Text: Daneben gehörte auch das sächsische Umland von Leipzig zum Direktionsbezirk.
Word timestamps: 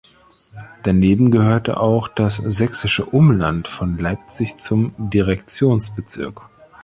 Daneben 0.81 1.29
gehörte 1.29 1.79
auch 1.79 2.07
das 2.07 2.37
sächsische 2.37 3.05
Umland 3.05 3.67
von 3.67 3.99
Leipzig 3.99 4.57
zum 4.57 4.95
Direktionsbezirk. 4.97 6.41